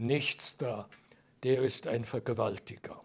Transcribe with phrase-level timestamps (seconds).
[0.00, 0.88] nichts da,
[1.42, 3.00] der ist ein Vergewaltiger.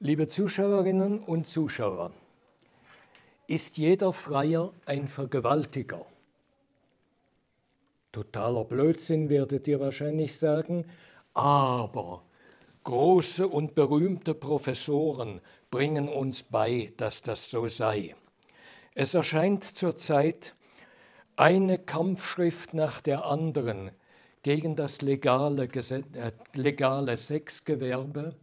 [0.00, 2.12] Liebe Zuschauerinnen und Zuschauer,
[3.48, 6.04] ist jeder Freier ein Vergewaltiger?
[8.12, 10.84] Totaler Blödsinn werdet ihr wahrscheinlich sagen,
[11.34, 12.22] aber
[12.84, 15.40] große und berühmte Professoren
[15.70, 18.14] bringen uns bei, dass das so sei.
[18.94, 20.54] Es erscheint zurzeit
[21.36, 23.90] eine Kampfschrift nach der anderen
[24.42, 28.34] gegen das legale, äh, legale Sexgewerbe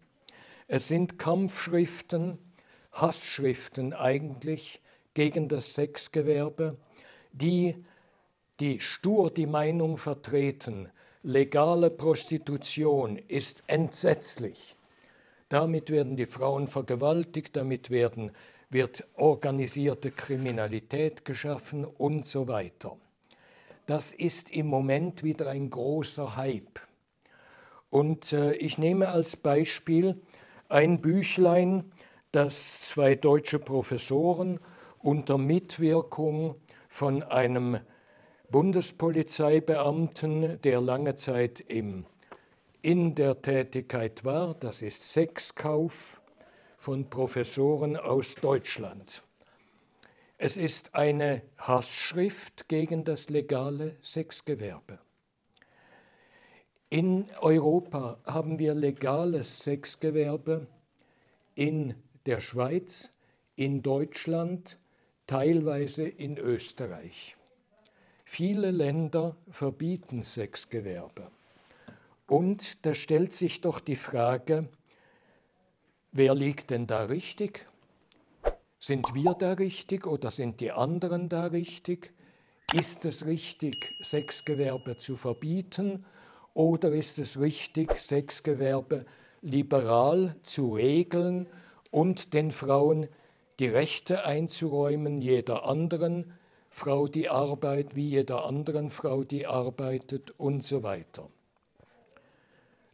[0.68, 2.40] es sind Kampfschriften,
[2.92, 4.82] Hassschriften eigentlich
[5.14, 6.78] gegen das Sexgewerbe,
[7.32, 7.86] die,
[8.60, 10.90] die stur die Meinung vertreten,
[11.22, 14.75] legale Prostitution ist entsetzlich.
[15.56, 18.32] Damit werden die Frauen vergewaltigt, damit werden,
[18.70, 22.98] wird organisierte Kriminalität geschaffen und so weiter.
[23.86, 26.82] Das ist im Moment wieder ein großer Hype.
[27.90, 30.20] Und äh, ich nehme als Beispiel
[30.68, 31.90] ein Büchlein,
[32.34, 34.60] das zwei deutsche Professoren
[35.00, 36.56] unter Mitwirkung
[36.90, 37.80] von einem
[38.52, 42.04] Bundespolizeibeamten, der lange Zeit im,
[42.86, 46.22] in der Tätigkeit war, das ist Sexkauf
[46.78, 49.24] von Professoren aus Deutschland.
[50.38, 55.00] Es ist eine Hassschrift gegen das legale Sexgewerbe.
[56.92, 60.68] In Europa haben wir legales Sexgewerbe,
[61.56, 61.96] in
[62.28, 63.10] der Schweiz,
[63.56, 64.78] in Deutschland,
[65.26, 67.36] teilweise in Österreich.
[68.26, 71.32] Viele Länder verbieten Sexgewerbe.
[72.36, 74.68] Und da stellt sich doch die Frage,
[76.12, 77.66] wer liegt denn da richtig?
[78.78, 82.12] Sind wir da richtig oder sind die anderen da richtig?
[82.74, 86.04] Ist es richtig, Sexgewerbe zu verbieten
[86.54, 89.06] oder ist es richtig, Sexgewerbe
[89.42, 91.48] liberal zu regeln
[91.90, 93.08] und den Frauen
[93.60, 96.34] die Rechte einzuräumen, jeder anderen
[96.70, 101.30] Frau die Arbeit, wie jeder anderen Frau die arbeitet und so weiter?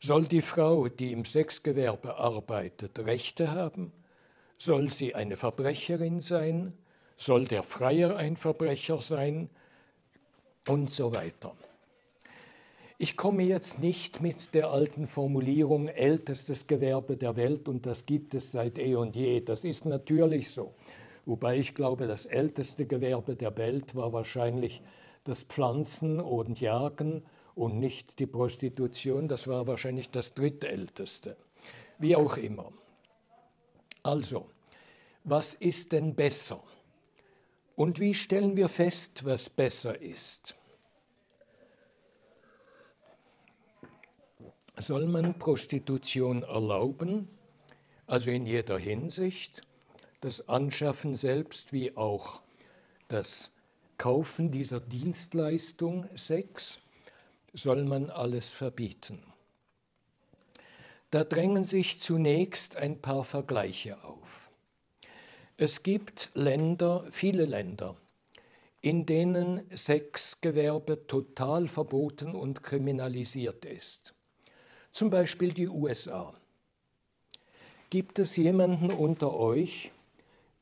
[0.03, 3.91] Soll die Frau, die im Sexgewerbe arbeitet, Rechte haben?
[4.57, 6.73] Soll sie eine Verbrecherin sein?
[7.17, 9.51] Soll der Freier ein Verbrecher sein?
[10.67, 11.55] Und so weiter.
[12.97, 18.33] Ich komme jetzt nicht mit der alten Formulierung ältestes Gewerbe der Welt und das gibt
[18.33, 19.41] es seit eh und je.
[19.41, 20.73] Das ist natürlich so.
[21.27, 24.81] Wobei ich glaube, das älteste Gewerbe der Welt war wahrscheinlich
[25.25, 27.21] das Pflanzen und Jagen
[27.55, 29.27] und nicht die Prostitution.
[29.27, 31.37] Das war wahrscheinlich das drittälteste.
[31.99, 32.71] Wie auch immer.
[34.03, 34.49] Also,
[35.23, 36.63] was ist denn besser?
[37.75, 40.55] Und wie stellen wir fest, was besser ist?
[44.81, 47.27] soll man Prostitution erlauben,
[48.07, 49.61] also in jeder Hinsicht,
[50.21, 52.41] das Anschaffen selbst wie auch
[53.07, 53.51] das
[53.97, 56.79] Kaufen dieser Dienstleistung Sex,
[57.53, 59.23] soll man alles verbieten.
[61.09, 64.49] Da drängen sich zunächst ein paar Vergleiche auf.
[65.57, 67.97] Es gibt Länder, viele Länder,
[68.81, 74.13] in denen Sexgewerbe total verboten und kriminalisiert ist
[74.91, 76.33] zum Beispiel die USA.
[77.89, 79.91] Gibt es jemanden unter euch,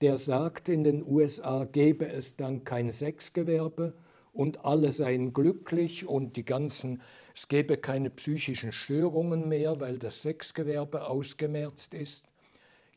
[0.02, 3.94] der sagt, in den USA gäbe es dann kein Sexgewerbe
[4.34, 7.02] und alle seien glücklich und die ganzen,
[7.36, 12.24] es gäbe keine psychischen Störungen mehr, weil das Sexgewerbe ausgemerzt ist?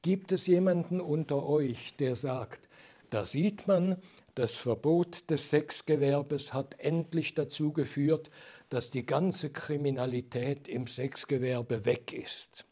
[0.03, 2.69] Gibt es jemanden unter euch, der sagt,
[3.11, 3.97] da sieht man,
[4.35, 8.31] das Verbot des Sexgewerbes hat endlich dazu geführt,
[8.71, 12.65] dass die ganze Kriminalität im Sexgewerbe weg ist.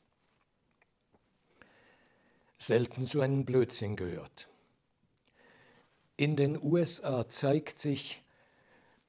[2.59, 4.49] Selten so einen Blödsinn gehört.
[6.17, 8.23] In den USA zeigt sich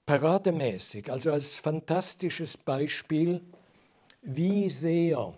[0.06, 3.42] parademäßig, also als fantastisches Beispiel,
[4.22, 5.34] wie sehr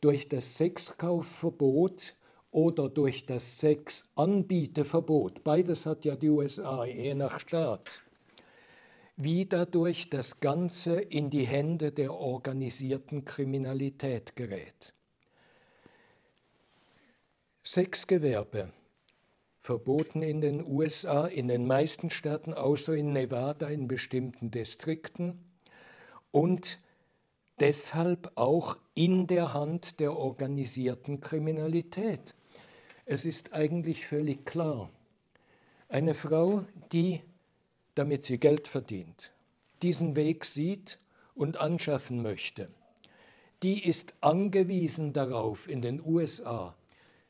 [0.00, 2.14] durch das Sexkaufverbot
[2.50, 8.02] oder durch das Sexanbieteverbot, beides hat ja die USA je nach Staat,
[9.16, 14.94] wie dadurch das Ganze in die Hände der organisierten Kriminalität gerät.
[17.64, 18.72] Sexgewerbe
[19.68, 25.38] verboten in den USA, in den meisten Staaten, außer in Nevada in bestimmten Distrikten
[26.30, 26.78] und
[27.60, 32.34] deshalb auch in der Hand der organisierten Kriminalität.
[33.04, 34.88] Es ist eigentlich völlig klar,
[35.90, 37.20] Eine Frau, die,
[37.94, 39.32] damit sie Geld verdient,
[39.82, 40.98] diesen Weg sieht
[41.34, 42.70] und anschaffen möchte,
[43.62, 46.74] die ist angewiesen darauf, in den USA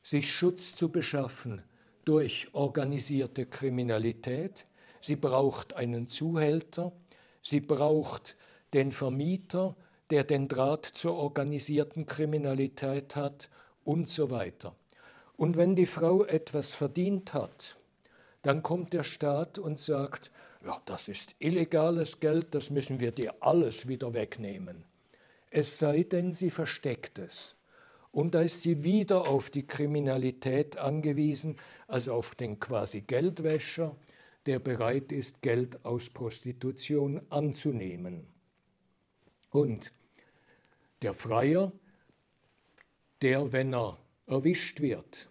[0.04, 1.62] sich Schutz zu beschaffen
[2.08, 4.64] durch organisierte Kriminalität.
[5.02, 6.90] Sie braucht einen Zuhälter,
[7.42, 8.34] sie braucht
[8.72, 9.76] den Vermieter,
[10.08, 13.50] der den Draht zur organisierten Kriminalität hat
[13.84, 14.74] und so weiter.
[15.36, 17.76] Und wenn die Frau etwas verdient hat,
[18.40, 20.30] dann kommt der Staat und sagt,
[20.64, 24.84] ja, das ist illegales Geld, das müssen wir dir alles wieder wegnehmen.
[25.50, 27.54] Es sei denn, sie versteckt es.
[28.10, 31.56] Und da ist sie wieder auf die Kriminalität angewiesen,
[31.86, 33.94] also auf den quasi Geldwäscher,
[34.46, 38.26] der bereit ist, Geld aus Prostitution anzunehmen.
[39.50, 39.92] Und
[41.02, 41.72] der Freier,
[43.22, 45.28] der, wenn er erwischt wird,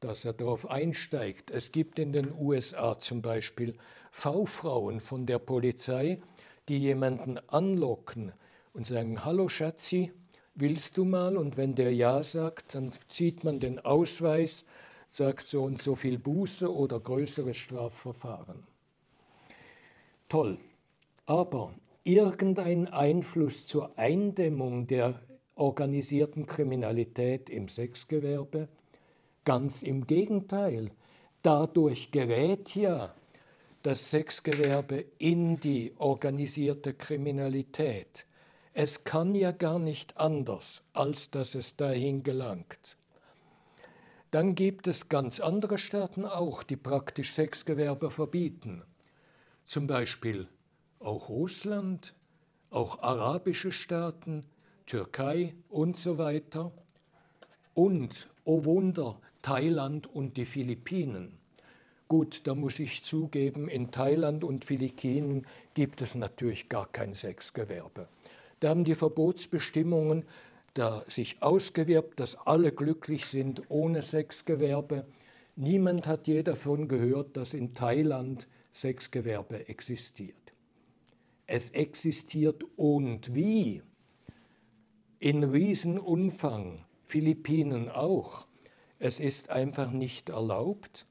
[0.00, 1.50] dass er darauf einsteigt.
[1.50, 3.76] Es gibt in den USA zum Beispiel
[4.10, 6.20] V-Frauen von der Polizei,
[6.68, 8.32] die jemanden anlocken
[8.74, 10.12] und sagen, hallo Schatzi,
[10.54, 11.36] willst du mal?
[11.36, 14.64] Und wenn der Ja sagt, dann zieht man den Ausweis,
[15.10, 18.64] sagt so und so viel Buße oder größeres Strafverfahren.
[20.28, 20.58] Toll.
[21.26, 25.20] Aber irgendein Einfluss zur Eindämmung der
[25.54, 28.68] organisierten Kriminalität im Sexgewerbe?
[29.44, 30.90] Ganz im Gegenteil.
[31.42, 33.14] Dadurch gerät ja
[33.82, 38.26] das Sexgewerbe in die organisierte Kriminalität.
[38.76, 42.96] Es kann ja gar nicht anders, als dass es dahin gelangt.
[44.32, 48.82] Dann gibt es ganz andere Staaten auch, die praktisch Sexgewerbe verbieten.
[49.64, 50.48] Zum Beispiel
[50.98, 52.14] auch Russland,
[52.70, 54.44] auch arabische Staaten,
[54.86, 56.72] Türkei und so weiter.
[57.74, 61.38] Und, oh Wunder, Thailand und die Philippinen.
[62.08, 68.08] Gut, da muss ich zugeben, in Thailand und Philippinen gibt es natürlich gar kein Sexgewerbe.
[68.64, 70.24] Da haben die Verbotsbestimmungen
[70.72, 75.04] da sich ausgewirbt, dass alle glücklich sind ohne Sexgewerbe.
[75.54, 80.54] Niemand hat je davon gehört, dass in Thailand Sexgewerbe existiert.
[81.46, 83.82] Es existiert und wie?
[85.18, 88.46] In Riesenumfang, Philippinen auch.
[88.98, 91.06] Es ist einfach nicht erlaubt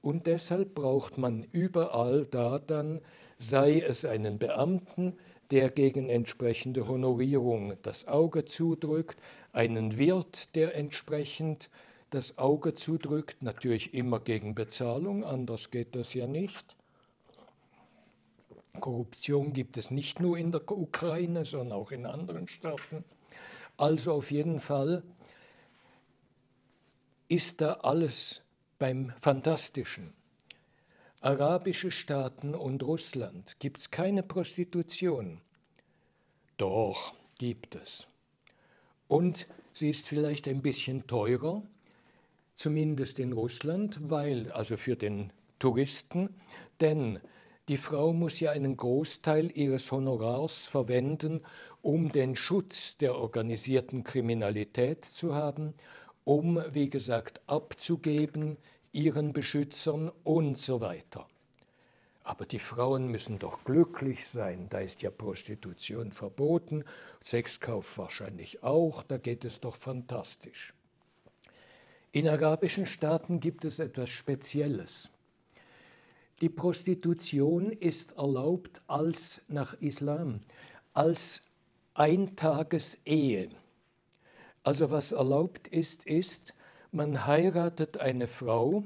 [0.00, 3.02] und deshalb braucht man überall da dann,
[3.36, 5.18] sei es einen Beamten,
[5.50, 9.18] der gegen entsprechende Honorierung das Auge zudrückt,
[9.52, 11.70] einen Wirt, der entsprechend
[12.10, 16.76] das Auge zudrückt, natürlich immer gegen Bezahlung, anders geht das ja nicht.
[18.80, 23.04] Korruption gibt es nicht nur in der Ukraine, sondern auch in anderen Staaten.
[23.76, 25.02] Also auf jeden Fall
[27.28, 28.42] ist da alles
[28.78, 30.12] beim Fantastischen
[31.24, 35.40] arabische Staaten und Russland gibt es keine Prostitution.
[36.58, 38.06] Doch, gibt es.
[39.08, 41.62] Und sie ist vielleicht ein bisschen teurer,
[42.54, 46.28] zumindest in Russland, weil, also für den Touristen,
[46.80, 47.20] denn
[47.68, 51.40] die Frau muss ja einen Großteil ihres Honorars verwenden,
[51.80, 55.72] um den Schutz der organisierten Kriminalität zu haben,
[56.24, 58.58] um, wie gesagt, abzugeben,
[58.94, 61.26] ihren Beschützern und so weiter.
[62.22, 66.84] Aber die Frauen müssen doch glücklich sein, da ist ja Prostitution verboten,
[67.22, 70.72] Sexkauf wahrscheinlich auch, da geht es doch fantastisch.
[72.12, 75.10] In arabischen Staaten gibt es etwas Spezielles.
[76.40, 80.40] Die Prostitution ist erlaubt als nach Islam,
[80.94, 81.42] als
[81.94, 83.50] Eintagesehe.
[84.62, 86.54] Also was erlaubt ist, ist,
[86.94, 88.84] man heiratet eine Frau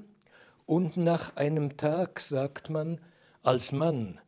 [0.65, 3.01] und nach einem Tag sagt man
[3.43, 4.19] als Mann,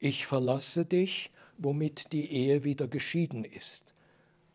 [0.00, 3.94] ich verlasse dich, womit die Ehe wieder geschieden ist.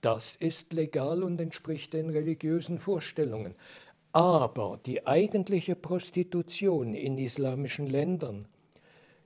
[0.02, 3.56] Das ist legal und entspricht den religiösen Vorstellungen.
[4.12, 8.48] Aber die eigentliche Prostitution in islamischen Ländern,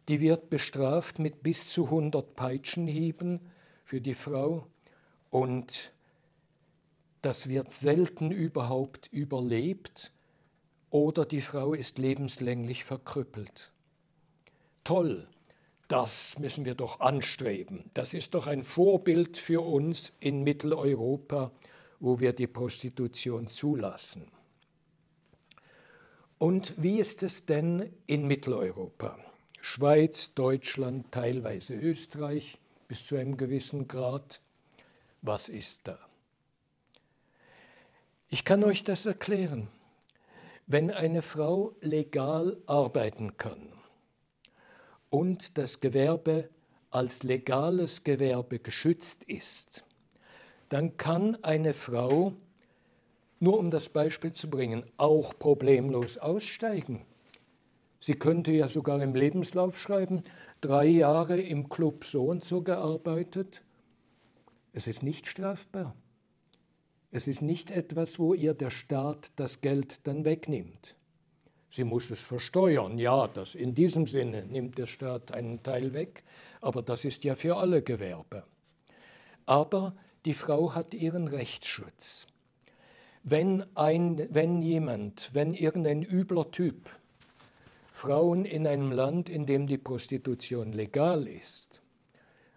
[0.07, 3.41] die wird bestraft mit bis zu 100 Peitschenhieben
[3.83, 4.67] für die Frau
[5.29, 5.91] und
[7.27, 10.13] das wird selten überhaupt überlebt
[10.89, 13.73] oder die Frau ist lebenslänglich verkrüppelt.
[14.85, 15.27] Toll,
[15.89, 17.91] das müssen wir doch anstreben.
[17.93, 21.51] Das ist doch ein Vorbild für uns in Mitteleuropa,
[21.99, 24.31] wo wir die Prostitution zulassen.
[26.37, 29.19] Und wie ist es denn in Mitteleuropa?
[29.59, 32.57] Schweiz, Deutschland, teilweise Österreich
[32.87, 34.39] bis zu einem gewissen Grad.
[35.21, 36.06] Was ist da?
[38.29, 39.69] Ich kann euch das erklären.
[40.65, 43.71] Wenn eine Frau legal arbeiten kann
[45.09, 46.49] und das Gewerbe
[46.91, 49.85] als legales Gewerbe geschützt ist,
[50.67, 52.33] dann kann eine Frau,
[53.39, 57.05] nur um das Beispiel zu bringen, auch problemlos aussteigen.
[58.01, 60.21] Sie könnte ja sogar im Lebenslauf schreiben,
[60.59, 63.61] drei Jahre im Club so und so gearbeitet.
[64.73, 65.95] Es ist nicht strafbar.
[67.11, 70.95] Es ist nicht etwas, wo ihr der Staat das Geld dann wegnimmt.
[71.69, 76.23] Sie muss es versteuern, ja, das in diesem Sinne nimmt der Staat einen Teil weg,
[76.61, 78.43] aber das ist ja für alle Gewerbe.
[79.45, 79.95] Aber
[80.25, 82.27] die Frau hat ihren Rechtsschutz.
[83.23, 86.89] Wenn, ein, wenn jemand, wenn irgendein übler Typ
[87.91, 91.81] Frauen in einem Land, in dem die Prostitution legal ist,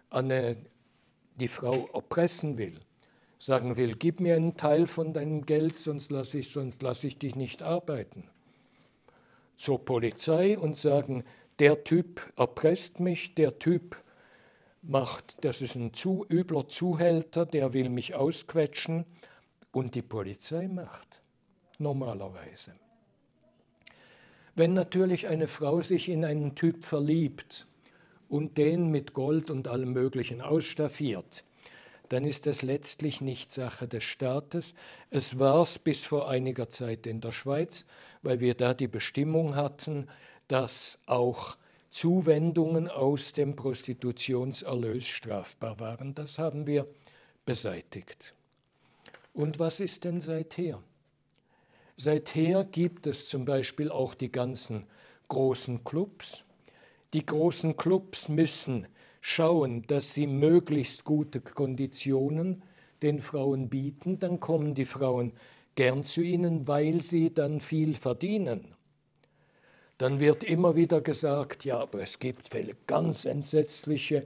[0.09, 0.57] eine,
[1.35, 2.79] die Frau erpressen will,
[3.41, 7.35] sagen will, gib mir einen Teil von deinem Geld, sonst lasse ich, lasse ich dich
[7.35, 8.29] nicht arbeiten.
[9.57, 11.23] Zur Polizei und sagen,
[11.57, 13.97] der Typ erpresst mich, der Typ
[14.83, 19.05] macht, das ist ein zu übler Zuhälter, der will mich ausquetschen
[19.71, 21.21] und die Polizei macht,
[21.79, 22.73] normalerweise.
[24.53, 27.65] Wenn natürlich eine Frau sich in einen Typ verliebt
[28.29, 31.43] und den mit Gold und allem Möglichen ausstaffiert,
[32.11, 34.73] dann ist das letztlich nicht Sache des Staates.
[35.11, 37.85] Es war es bis vor einiger Zeit in der Schweiz,
[38.21, 40.09] weil wir da die Bestimmung hatten,
[40.49, 41.55] dass auch
[41.89, 46.13] Zuwendungen aus dem Prostitutionserlös strafbar waren.
[46.13, 46.85] Das haben wir
[47.45, 48.33] beseitigt.
[49.33, 50.83] Und was ist denn seither?
[51.95, 54.85] Seither gibt es zum Beispiel auch die ganzen
[55.29, 56.43] großen Clubs.
[57.13, 58.87] Die großen Clubs müssen
[59.21, 62.63] schauen, dass sie möglichst gute Konditionen
[63.01, 65.31] den Frauen bieten, dann kommen die Frauen
[65.75, 68.75] gern zu ihnen, weil sie dann viel verdienen.
[69.97, 74.25] Dann wird immer wieder gesagt, ja, aber es gibt Fälle ganz entsetzliche,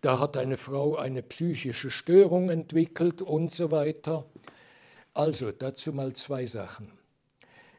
[0.00, 4.24] da hat eine Frau eine psychische Störung entwickelt und so weiter.
[5.12, 6.92] Also dazu mal zwei Sachen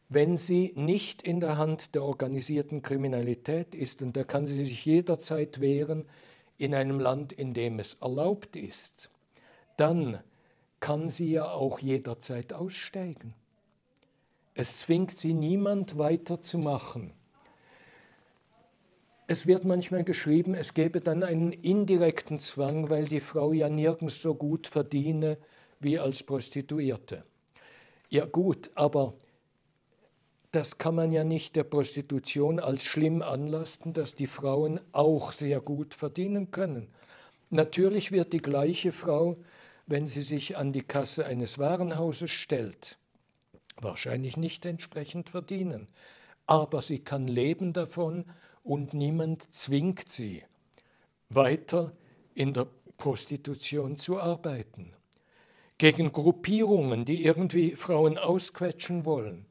[0.09, 4.86] wenn sie nicht in der Hand der organisierten Kriminalität ist, und da kann sie sich
[4.86, 6.05] jederzeit wehren
[6.57, 9.09] in einem Land, in dem es erlaubt ist,
[9.77, 10.19] dann
[10.79, 13.33] kann sie ja auch jederzeit aussteigen.
[14.53, 17.13] Es zwingt sie niemand weiterzumachen.
[19.27, 24.21] Es wird manchmal geschrieben, es gäbe dann einen indirekten Zwang, weil die Frau ja nirgends
[24.21, 25.37] so gut verdiene
[25.79, 27.23] wie als Prostituierte.
[28.09, 29.15] Ja gut, aber
[30.57, 35.61] das kann man ja nicht der Prostitution als schlimm anlasten, dass die Frauen auch sehr
[35.61, 36.87] gut verdienen können.
[37.51, 39.37] Natürlich wird die gleiche Frau,
[39.85, 42.97] wenn sie sich an die Kasse eines Warenhauses stellt,
[43.79, 45.89] wahrscheinlich nicht entsprechend verdienen.
[46.47, 48.25] Aber sie kann leben davon
[48.63, 50.41] und niemand zwingt sie,
[51.29, 51.93] weiter
[52.33, 52.65] in der
[52.97, 54.91] Prostitution zu arbeiten.
[55.77, 59.45] Gegen Gruppierungen, die irgendwie Frauen ausquetschen wollen,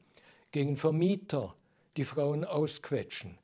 [0.57, 1.53] gegen Vermieter,
[1.97, 3.37] die Frauen ausquetschen.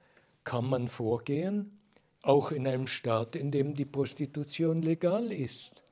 [0.44, 1.78] Kann man vorgehen,
[2.24, 5.84] auch in einem Staat, in dem die Prostitution legal ist?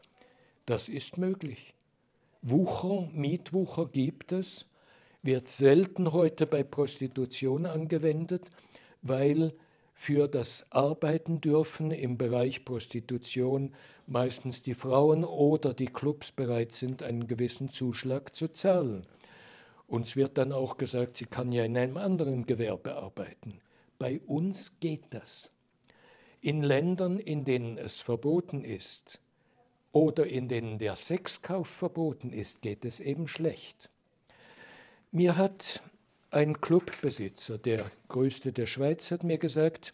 [0.65, 1.75] Das ist möglich.
[2.41, 4.65] Wucher, Mietwucher gibt es,
[5.21, 8.49] wird selten heute bei Prostitution angewendet,
[9.03, 9.53] weil
[9.93, 13.75] für das Arbeiten dürfen im Bereich Prostitution
[14.07, 19.05] meistens die Frauen oder die Clubs bereit sind, einen gewissen Zuschlag zu zahlen.
[19.91, 23.60] Uns wird dann auch gesagt, sie kann ja in einem anderen Gewerbe arbeiten.
[24.00, 25.51] Bei uns geht das.
[26.39, 29.19] In Ländern, in denen es verboten ist
[29.91, 33.89] oder in denen der Sexkauf verboten ist, geht es eben schlecht.
[35.12, 35.83] Mir hat
[36.29, 39.93] ein Clubbesitzer, der größte der Schweiz, hat mir gesagt,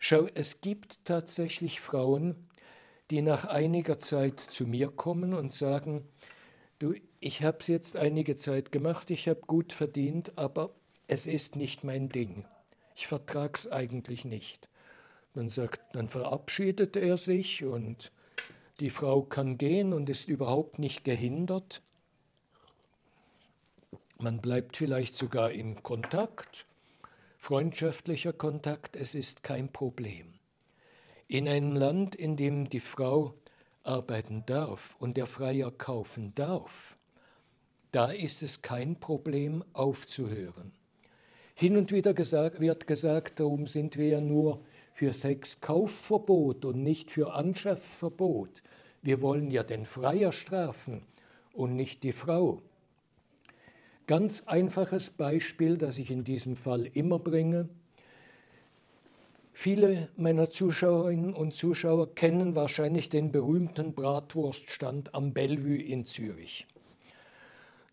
[0.00, 2.48] schau, es gibt tatsächlich Frauen,
[3.12, 6.08] die nach einiger Zeit zu mir kommen und sagen,
[6.80, 10.70] du, ich habe es jetzt einige Zeit gemacht, ich habe gut verdient, aber
[11.06, 12.44] es ist nicht mein Ding.
[12.94, 14.68] Ich vertrage es eigentlich nicht.
[15.34, 18.12] Dann, sagt, dann verabschiedet er sich und
[18.80, 21.82] die Frau kann gehen und ist überhaupt nicht gehindert.
[24.18, 26.66] Man bleibt vielleicht sogar in Kontakt,
[27.36, 30.34] freundschaftlicher Kontakt, es ist kein Problem.
[31.28, 33.34] In einem Land, in dem die Frau
[33.84, 36.97] arbeiten darf und der Freier kaufen darf,
[37.92, 40.72] da ist es kein Problem aufzuhören.
[41.54, 44.60] Hin und wieder gesagt, wird gesagt, darum sind wir ja nur
[44.92, 48.62] für Sexkaufverbot und nicht für Anschaffverbot.
[49.02, 51.02] Wir wollen ja den Freier strafen
[51.52, 52.62] und nicht die Frau.
[54.06, 57.68] Ganz einfaches Beispiel, das ich in diesem Fall immer bringe.
[59.52, 66.66] Viele meiner Zuschauerinnen und Zuschauer kennen wahrscheinlich den berühmten Bratwurststand am Bellevue in Zürich.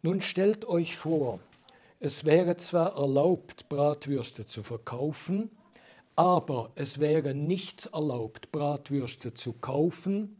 [0.05, 1.39] Nun stellt euch vor,
[1.99, 5.49] es wäre zwar erlaubt, Bratwürste zu verkaufen,
[6.15, 10.37] aber es wäre nicht erlaubt, Bratwürste zu kaufen.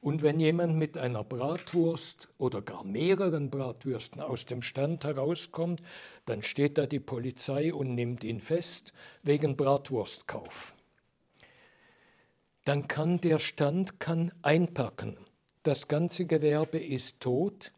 [0.00, 5.82] Und wenn jemand mit einer Bratwurst oder gar mehreren Bratwürsten aus dem Stand herauskommt,
[6.24, 8.92] dann steht da die Polizei und nimmt ihn fest
[9.24, 10.76] wegen Bratwurstkauf.
[12.64, 15.16] Dann kann der Stand kann einpacken.
[15.64, 17.72] Das ganze Gewerbe ist tot.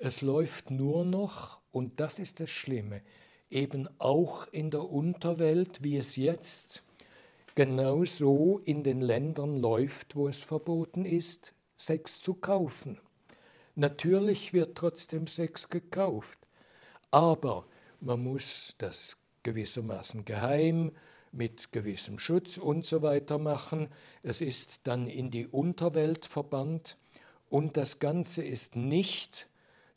[0.00, 3.02] Es läuft nur noch, und das ist das Schlimme,
[3.50, 6.84] eben auch in der Unterwelt, wie es jetzt
[7.56, 13.00] genau so in den Ländern läuft, wo es verboten ist, Sex zu kaufen.
[13.74, 16.38] Natürlich wird trotzdem Sex gekauft,
[17.10, 17.66] aber
[18.00, 20.92] man muss das gewissermaßen geheim,
[21.32, 23.88] mit gewissem Schutz und so weiter machen.
[24.22, 26.96] Es ist dann in die Unterwelt verbannt
[27.50, 29.48] und das Ganze ist nicht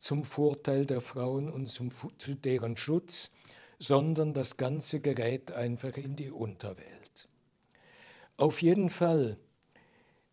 [0.02, 3.30] zum Vorteil der Frauen und zum, zu deren Schutz,
[3.78, 7.30] sondern das Ganze gerät einfach in die Unterwelt.
[8.36, 9.38] Auf jeden Fall,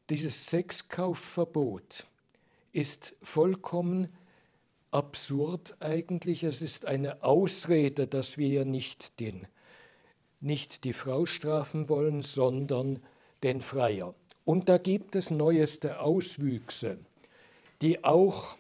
[0.09, 2.07] dieses Sexkaufverbot
[2.73, 4.09] ist vollkommen
[4.91, 6.45] absurd eigentlich.
[6.45, 9.47] Es ist eine Ausrede, dass wir nicht, den,
[10.41, 13.01] nicht die Frau strafen wollen, sondern
[13.43, 14.15] den Freier.
[14.47, 16.99] Und da gibt es neueste Auswüchse,
[17.83, 18.57] die auch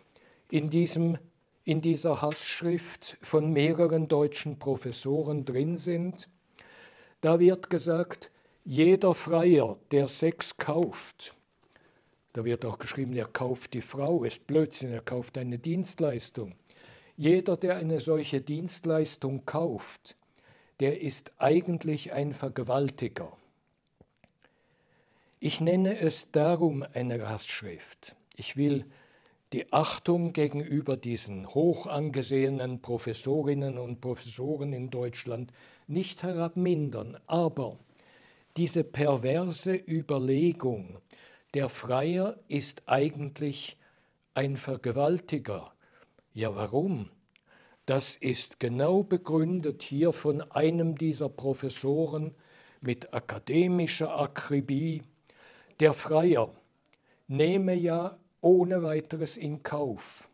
[0.50, 1.18] in, diesem,
[1.64, 6.28] in dieser Hassschrift von mehreren deutschen Professoren drin sind.
[7.20, 8.30] Da wird gesagt,
[8.64, 11.34] jeder Freier, der Sex kauft,
[12.32, 16.54] da wird auch geschrieben, er kauft die Frau, ist Blödsinn, er kauft eine Dienstleistung.
[17.16, 20.16] Jeder, der eine solche Dienstleistung kauft,
[20.78, 23.36] der ist eigentlich ein Vergewaltiger.
[25.40, 28.14] Ich nenne es darum eine Rastschrift.
[28.36, 28.84] Ich will
[29.52, 35.52] die Achtung gegenüber diesen hoch angesehenen Professorinnen und Professoren in Deutschland
[35.86, 37.78] nicht herabmindern, aber
[38.56, 40.98] diese perverse Überlegung,
[41.54, 43.78] der Freier ist eigentlich
[44.34, 45.72] ein Vergewaltiger.
[46.34, 47.08] Ja, warum?
[47.86, 52.34] Das ist genau begründet hier von einem dieser Professoren
[52.82, 55.02] mit akademischer Akribie.
[55.80, 56.52] Der Freier
[57.28, 60.28] nehme ja ohne weiteres in Kauf,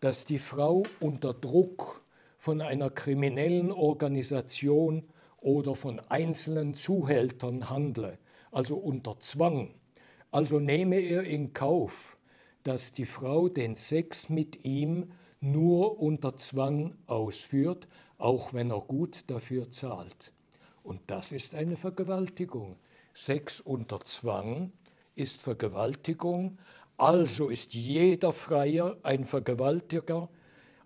[0.00, 2.04] dass die Frau unter Druck
[2.38, 5.04] von einer kriminellen Organisation
[5.38, 8.18] oder von einzelnen Zuhältern handle,
[8.50, 9.74] also unter Zwang.
[10.30, 12.16] Also nehme er in Kauf,
[12.62, 17.86] dass die Frau den Sex mit ihm nur unter Zwang ausführt,
[18.18, 20.32] auch wenn er gut dafür zahlt.
[20.82, 22.76] Und das ist eine Vergewaltigung.
[23.14, 24.72] Sex unter Zwang
[25.14, 26.58] ist Vergewaltigung,
[26.98, 30.28] also ist jeder Freier ein Vergewaltiger,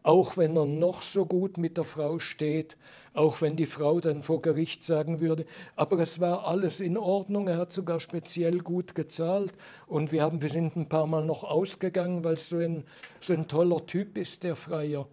[0.02, 2.76] auch wenn er noch so gut mit der Frau steht,
[3.12, 5.44] auch wenn die Frau dann vor Gericht sagen würde,
[5.76, 9.52] aber es war alles in Ordnung, er hat sogar speziell gut gezahlt
[9.86, 12.84] und wir, haben, wir sind ein paar Mal noch ausgegangen, weil es ein,
[13.20, 15.06] so ein toller Typ ist, der Freier.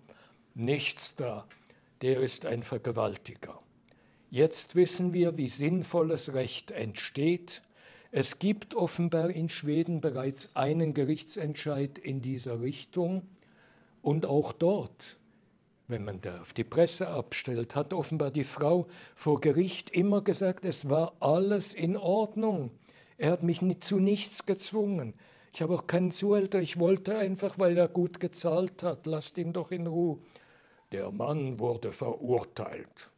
[0.54, 1.46] Nichts da,
[2.02, 3.60] der ist ein Vergewaltiger.
[4.30, 7.62] Jetzt wissen wir, wie sinnvolles Recht entsteht.
[8.12, 13.24] Es gibt offenbar in Schweden bereits einen Gerichtsentscheid in dieser Richtung.
[14.02, 15.18] Und auch dort,
[15.88, 20.64] wenn man da auf die Presse abstellt, hat offenbar die Frau vor Gericht immer gesagt,
[20.64, 22.72] es war alles in Ordnung.
[23.18, 25.14] Er hat mich zu nichts gezwungen.
[25.54, 29.54] Ich habe auch keinen Zuhälter, ich wollte einfach, weil er gut gezahlt hat, lasst ihn
[29.54, 30.20] doch in Ruhe.
[30.92, 33.10] Der Mann wurde verurteilt.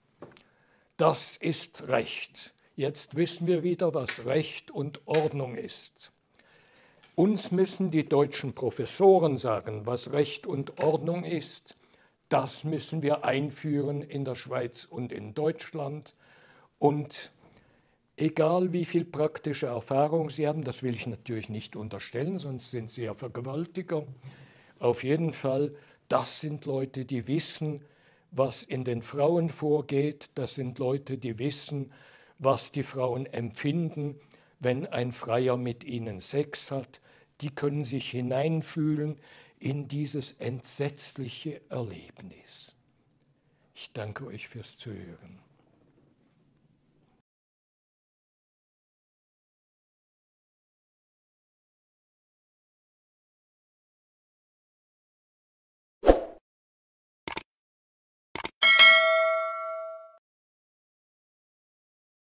[0.97, 2.53] Das ist Recht.
[2.79, 6.13] Jetzt wissen wir wieder, was Recht und Ordnung ist.
[7.13, 11.75] Uns müssen die deutschen Professoren sagen, was Recht und Ordnung ist.
[12.29, 16.15] Das müssen wir einführen in der Schweiz und in Deutschland.
[16.77, 17.33] Und
[18.15, 22.91] egal wie viel praktische Erfahrung Sie haben, das will ich natürlich nicht unterstellen, sonst sind
[22.91, 24.07] Sie ja Vergewaltiger.
[24.79, 25.75] Auf jeden Fall,
[26.07, 27.83] das sind Leute, die wissen,
[28.31, 30.29] was in den Frauen vorgeht.
[30.35, 31.91] Das sind Leute, die wissen,
[32.39, 34.15] was die Frauen empfinden,
[34.59, 36.99] wenn ein Freier mit ihnen Sex hat
[37.41, 39.17] die können sich hineinfühlen
[39.59, 42.73] in dieses entsetzliche Erlebnis.
[43.75, 45.39] Ich danke euch fürs Zuhören.